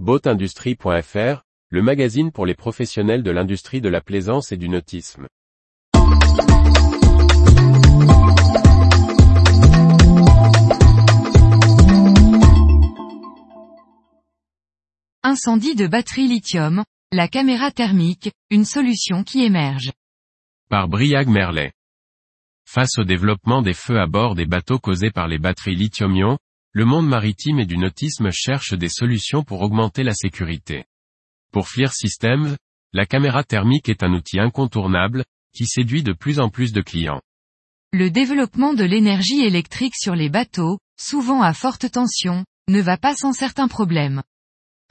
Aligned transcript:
Boatindustrie.fr, 0.00 1.44
le 1.70 1.80
magazine 1.80 2.32
pour 2.32 2.46
les 2.46 2.56
professionnels 2.56 3.22
de 3.22 3.30
l'industrie 3.30 3.80
de 3.80 3.88
la 3.88 4.00
plaisance 4.00 4.50
et 4.50 4.56
du 4.56 4.68
nautisme. 4.68 5.28
Incendie 15.22 15.76
de 15.76 15.86
batterie 15.86 16.26
lithium, 16.26 16.82
la 17.12 17.28
caméra 17.28 17.70
thermique, 17.70 18.32
une 18.50 18.64
solution 18.64 19.22
qui 19.22 19.44
émerge. 19.44 19.92
Par 20.68 20.88
Briag 20.88 21.28
Merlet. 21.28 21.72
Face 22.66 22.98
au 22.98 23.04
développement 23.04 23.62
des 23.62 23.74
feux 23.74 24.00
à 24.00 24.08
bord 24.08 24.34
des 24.34 24.46
bateaux 24.46 24.80
causés 24.80 25.12
par 25.12 25.28
les 25.28 25.38
batteries 25.38 25.76
lithium-ion, 25.76 26.36
le 26.76 26.84
monde 26.84 27.08
maritime 27.08 27.60
et 27.60 27.66
du 27.66 27.78
nautisme 27.78 28.30
cherche 28.32 28.74
des 28.74 28.88
solutions 28.88 29.44
pour 29.44 29.62
augmenter 29.62 30.02
la 30.02 30.12
sécurité. 30.12 30.84
Pour 31.52 31.68
FLIR 31.68 31.92
Systems, 31.92 32.56
la 32.92 33.06
caméra 33.06 33.44
thermique 33.44 33.88
est 33.88 34.02
un 34.02 34.12
outil 34.12 34.40
incontournable, 34.40 35.24
qui 35.54 35.66
séduit 35.66 36.02
de 36.02 36.12
plus 36.12 36.40
en 36.40 36.48
plus 36.48 36.72
de 36.72 36.80
clients. 36.80 37.22
Le 37.92 38.10
développement 38.10 38.74
de 38.74 38.82
l'énergie 38.82 39.44
électrique 39.44 39.94
sur 39.94 40.16
les 40.16 40.28
bateaux, 40.28 40.80
souvent 41.00 41.42
à 41.42 41.52
forte 41.52 41.88
tension, 41.92 42.44
ne 42.68 42.80
va 42.80 42.96
pas 42.96 43.14
sans 43.14 43.32
certains 43.32 43.68
problèmes. 43.68 44.24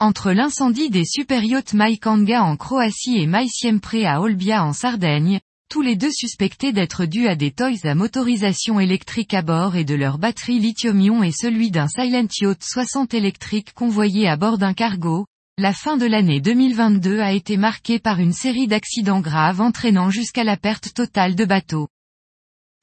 Entre 0.00 0.32
l'incendie 0.32 0.88
des 0.88 1.04
superyachts 1.04 1.74
Maikanga 1.74 2.44
en 2.44 2.56
Croatie 2.56 3.18
et 3.18 3.26
Maïsiempre 3.26 4.06
à 4.06 4.22
Olbia 4.22 4.64
en 4.64 4.72
Sardaigne, 4.72 5.38
tous 5.74 5.82
les 5.82 5.96
deux 5.96 6.12
suspectés 6.12 6.72
d'être 6.72 7.04
dus 7.04 7.26
à 7.26 7.34
des 7.34 7.50
toys 7.50 7.82
à 7.82 7.96
motorisation 7.96 8.78
électrique 8.78 9.34
à 9.34 9.42
bord 9.42 9.74
et 9.74 9.82
de 9.82 9.96
leur 9.96 10.18
batterie 10.18 10.60
lithium-ion 10.60 11.24
et 11.24 11.32
celui 11.32 11.72
d'un 11.72 11.88
Silent 11.88 12.28
Yacht 12.40 12.62
60 12.62 13.12
électrique 13.12 13.72
convoyé 13.72 14.28
à 14.28 14.36
bord 14.36 14.56
d'un 14.56 14.72
cargo, 14.72 15.26
la 15.58 15.72
fin 15.72 15.96
de 15.96 16.06
l'année 16.06 16.40
2022 16.40 17.18
a 17.18 17.32
été 17.32 17.56
marquée 17.56 17.98
par 17.98 18.20
une 18.20 18.32
série 18.32 18.68
d'accidents 18.68 19.18
graves 19.18 19.60
entraînant 19.60 20.10
jusqu'à 20.10 20.44
la 20.44 20.56
perte 20.56 20.94
totale 20.94 21.34
de 21.34 21.44
bateaux. 21.44 21.88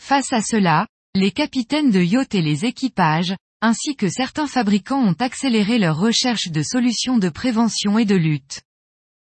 Face 0.04 0.34
à 0.34 0.42
cela, 0.42 0.86
les 1.16 1.32
capitaines 1.32 1.92
de 1.92 2.02
yachts 2.02 2.36
et 2.36 2.42
les 2.42 2.66
équipages, 2.66 3.38
ainsi 3.62 3.96
que 3.96 4.10
certains 4.10 4.48
fabricants 4.48 5.02
ont 5.02 5.16
accéléré 5.18 5.80
leur 5.80 5.98
recherche 5.98 6.50
de 6.50 6.62
solutions 6.62 7.20
de 7.20 7.30
prévention 7.30 7.98
et 7.98 8.06
de 8.06 8.16
lutte. 8.16 8.64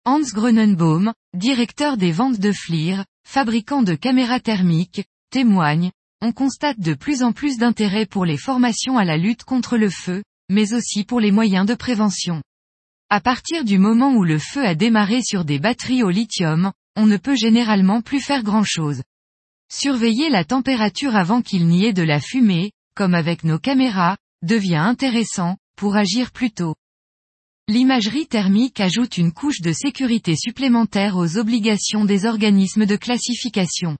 Hans 0.06 0.22
Grunenbaum, 0.32 1.12
directeur 1.34 1.98
des 1.98 2.12
ventes 2.12 2.40
de 2.40 2.50
FLIR, 2.50 3.04
fabricant 3.28 3.82
de 3.82 3.94
caméras 3.94 4.40
thermiques, 4.40 5.04
témoigne, 5.30 5.92
on 6.22 6.32
constate 6.32 6.80
de 6.80 6.94
plus 6.94 7.22
en 7.22 7.32
plus 7.32 7.58
d'intérêt 7.58 8.06
pour 8.06 8.24
les 8.24 8.38
formations 8.38 8.96
à 8.96 9.04
la 9.04 9.18
lutte 9.18 9.44
contre 9.44 9.76
le 9.76 9.90
feu, 9.90 10.24
mais 10.48 10.72
aussi 10.72 11.04
pour 11.04 11.20
les 11.20 11.30
moyens 11.30 11.66
de 11.66 11.74
prévention. 11.74 12.42
À 13.10 13.20
partir 13.20 13.64
du 13.64 13.76
moment 13.76 14.14
où 14.14 14.24
le 14.24 14.38
feu 14.38 14.64
a 14.64 14.74
démarré 14.74 15.20
sur 15.22 15.44
des 15.44 15.58
batteries 15.58 16.02
au 16.02 16.08
lithium, 16.08 16.72
on 16.96 17.04
ne 17.04 17.18
peut 17.18 17.36
généralement 17.36 18.00
plus 18.00 18.20
faire 18.20 18.42
grand-chose. 18.42 19.02
Surveiller 19.70 20.30
la 20.30 20.44
température 20.44 21.14
avant 21.14 21.42
qu'il 21.42 21.66
n'y 21.66 21.84
ait 21.84 21.92
de 21.92 22.02
la 22.02 22.20
fumée, 22.20 22.72
comme 22.94 23.14
avec 23.14 23.44
nos 23.44 23.58
caméras, 23.58 24.16
devient 24.42 24.76
intéressant, 24.76 25.58
pour 25.76 25.96
agir 25.96 26.30
plus 26.30 26.50
tôt. 26.50 26.76
L'imagerie 27.70 28.26
thermique 28.26 28.80
ajoute 28.80 29.18
une 29.18 29.30
couche 29.30 29.60
de 29.60 29.72
sécurité 29.72 30.36
supplémentaire 30.36 31.18
aux 31.18 31.36
obligations 31.36 32.06
des 32.06 32.24
organismes 32.24 32.86
de 32.86 32.96
classification. 32.96 33.98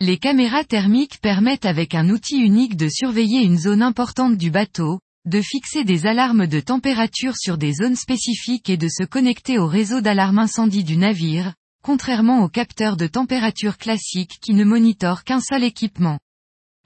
Les 0.00 0.16
caméras 0.16 0.64
thermiques 0.64 1.20
permettent 1.20 1.66
avec 1.66 1.94
un 1.94 2.08
outil 2.08 2.38
unique 2.38 2.78
de 2.78 2.88
surveiller 2.88 3.42
une 3.42 3.58
zone 3.58 3.82
importante 3.82 4.38
du 4.38 4.50
bateau, 4.50 5.00
de 5.26 5.42
fixer 5.42 5.84
des 5.84 6.06
alarmes 6.06 6.46
de 6.46 6.60
température 6.60 7.36
sur 7.36 7.58
des 7.58 7.74
zones 7.74 7.94
spécifiques 7.94 8.70
et 8.70 8.78
de 8.78 8.88
se 8.88 9.04
connecter 9.04 9.58
au 9.58 9.66
réseau 9.66 10.00
d'alarme 10.00 10.38
incendie 10.38 10.82
du 10.82 10.96
navire, 10.96 11.52
contrairement 11.82 12.42
aux 12.42 12.48
capteurs 12.48 12.96
de 12.96 13.06
température 13.06 13.76
classiques 13.76 14.38
qui 14.40 14.54
ne 14.54 14.64
monitorent 14.64 15.24
qu'un 15.24 15.40
seul 15.40 15.62
équipement. 15.62 16.18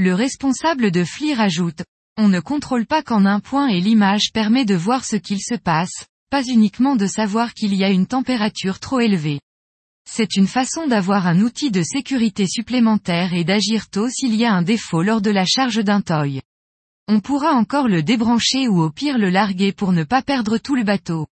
Le 0.01 0.15
responsable 0.15 0.91
de 0.91 1.05
FLIR 1.05 1.41
ajoute, 1.41 1.85
on 2.21 2.29
ne 2.29 2.41
contrôle 2.41 2.85
pas 2.85 3.05
qu'en 3.05 3.25
un 3.25 3.39
point 3.39 3.69
et 3.69 3.81
l'image 3.81 4.33
permet 4.35 4.65
de 4.65 4.75
voir 4.75 5.05
ce 5.05 5.15
qu'il 5.15 5.41
se 5.41 5.55
passe, 5.55 6.09
pas 6.31 6.45
uniquement 6.45 6.97
de 6.97 7.07
savoir 7.07 7.55
qu'il 7.55 7.75
y 7.75 7.85
a 7.85 7.91
une 7.91 8.07
température 8.07 8.81
trop 8.81 9.01
élevée. 9.01 9.41
C'est 10.11 10.37
une 10.37 10.47
façon 10.47 10.87
d'avoir 10.87 11.27
un 11.27 11.41
outil 11.41 11.71
de 11.71 11.83
sécurité 11.83 12.47
supplémentaire 12.47 13.35
et 13.35 13.45
d'agir 13.45 13.91
tôt 13.91 14.09
s'il 14.09 14.35
y 14.35 14.45
a 14.45 14.53
un 14.53 14.63
défaut 14.63 15.03
lors 15.03 15.21
de 15.21 15.31
la 15.31 15.45
charge 15.45 15.85
d'un 15.85 16.01
toy. 16.01 16.41
On 17.09 17.21
pourra 17.21 17.53
encore 17.53 17.89
le 17.89 18.03
débrancher 18.03 18.69
ou 18.69 18.81
au 18.81 18.91
pire 18.91 19.19
le 19.19 19.31
larguer 19.31 19.73
pour 19.73 19.93
ne 19.93 20.05
pas 20.05 20.23
perdre 20.23 20.59
tout 20.59 20.75
le 20.75 20.85
bateau. 20.85 21.27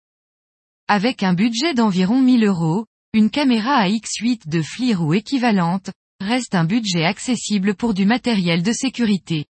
Avec 0.88 1.24
un 1.24 1.34
budget 1.34 1.74
d'environ 1.74 2.22
1000 2.22 2.46
euros, 2.46 2.86
une 3.14 3.30
caméra 3.30 3.88
AX8 3.88 4.48
de 4.48 4.62
FLIR 4.62 5.02
ou 5.02 5.14
équivalente, 5.14 5.90
reste 6.20 6.54
un 6.56 6.66
budget 6.66 7.06
accessible 7.06 7.76
pour 7.76 7.94
du 7.94 8.06
matériel 8.06 8.62
de 8.62 8.72
sécurité. 8.72 9.46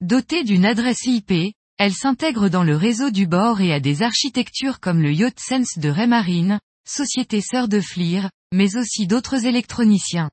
Dotée 0.00 0.42
d'une 0.42 0.64
adresse 0.64 1.06
IP, 1.06 1.54
elle 1.78 1.92
s'intègre 1.92 2.48
dans 2.48 2.62
le 2.62 2.76
réseau 2.76 3.10
du 3.10 3.26
bord 3.26 3.60
et 3.60 3.72
a 3.72 3.80
des 3.80 4.02
architectures 4.02 4.80
comme 4.80 5.02
le 5.02 5.12
Yacht 5.12 5.38
Sense 5.40 5.78
de 5.78 5.88
Raymarine, 5.88 6.60
société 6.86 7.40
sœur 7.40 7.66
de 7.68 7.80
FLIR, 7.80 8.30
mais 8.52 8.76
aussi 8.76 9.06
d'autres 9.06 9.46
électroniciens. 9.46 10.30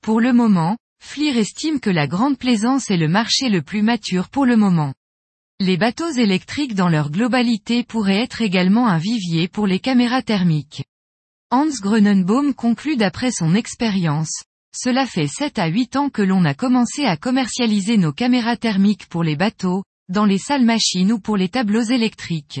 Pour 0.00 0.20
le 0.20 0.32
moment, 0.32 0.78
FLIR 1.00 1.36
estime 1.36 1.80
que 1.80 1.90
la 1.90 2.06
grande 2.06 2.38
plaisance 2.38 2.90
est 2.90 2.96
le 2.96 3.08
marché 3.08 3.50
le 3.50 3.62
plus 3.62 3.82
mature 3.82 4.30
pour 4.30 4.46
le 4.46 4.56
moment. 4.56 4.94
Les 5.60 5.76
bateaux 5.76 6.10
électriques 6.10 6.74
dans 6.74 6.88
leur 6.88 7.10
globalité 7.10 7.82
pourraient 7.82 8.22
être 8.22 8.40
également 8.40 8.88
un 8.88 8.98
vivier 8.98 9.48
pour 9.48 9.66
les 9.66 9.80
caméras 9.80 10.22
thermiques. 10.22 10.84
Hans 11.50 11.68
Grunenbaum 11.82 12.54
conclut 12.54 12.96
d'après 12.96 13.32
son 13.32 13.54
expérience, 13.54 14.44
cela 14.74 15.06
fait 15.06 15.26
7 15.26 15.58
à 15.58 15.66
8 15.66 15.96
ans 15.96 16.10
que 16.10 16.22
l'on 16.22 16.44
a 16.44 16.54
commencé 16.54 17.04
à 17.04 17.16
commercialiser 17.16 17.96
nos 17.96 18.12
caméras 18.12 18.56
thermiques 18.56 19.08
pour 19.08 19.24
les 19.24 19.34
bateaux, 19.34 19.82
dans 20.08 20.24
les 20.24 20.38
salles 20.38 20.64
machines 20.64 21.12
ou 21.12 21.20
pour 21.20 21.36
les 21.36 21.48
tableaux 21.48 21.82
électriques. 21.82 22.60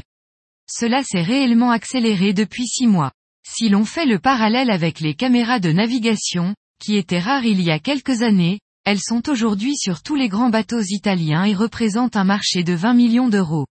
Cela 0.70 1.02
s'est 1.02 1.22
réellement 1.22 1.70
accéléré 1.70 2.32
depuis 2.32 2.66
6 2.66 2.86
mois. 2.86 3.12
Si 3.46 3.68
l'on 3.68 3.84
fait 3.84 4.04
le 4.04 4.18
parallèle 4.18 4.70
avec 4.70 5.00
les 5.00 5.14
caméras 5.14 5.58
de 5.58 5.72
navigation, 5.72 6.54
qui 6.78 6.96
étaient 6.96 7.18
rares 7.18 7.46
il 7.46 7.62
y 7.62 7.70
a 7.70 7.78
quelques 7.78 8.22
années, 8.22 8.60
elles 8.84 9.00
sont 9.00 9.28
aujourd'hui 9.28 9.76
sur 9.76 10.02
tous 10.02 10.14
les 10.14 10.28
grands 10.28 10.50
bateaux 10.50 10.82
italiens 10.82 11.44
et 11.44 11.54
représentent 11.54 12.16
un 12.16 12.24
marché 12.24 12.62
de 12.64 12.74
20 12.74 12.94
millions 12.94 13.28
d'euros. 13.28 13.66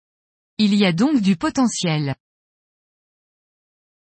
Il 0.58 0.74
y 0.74 0.86
a 0.86 0.92
donc 0.92 1.20
du 1.20 1.36
potentiel. 1.36 2.14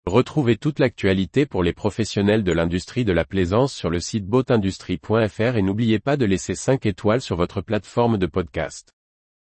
Retrouvez 0.06 0.56
toute 0.56 0.80
l'actualité 0.80 1.46
pour 1.46 1.63
les 1.63 1.74
professionnels 1.74 2.44
de 2.44 2.52
l'industrie 2.52 3.06
de 3.06 3.12
la 3.12 3.25
plaisance 3.25 3.74
sur 3.74 3.90
le 3.90 4.00
site 4.00 4.25
boatindustrie.fr 4.25 5.57
et 5.57 5.62
n'oubliez 5.62 6.00
pas 6.00 6.16
de 6.16 6.25
laisser 6.25 6.56
5 6.56 6.86
étoiles 6.86 7.22
sur 7.22 7.36
votre 7.36 7.62
plateforme 7.62 8.18
de 8.18 8.28
podcast. 8.28 8.94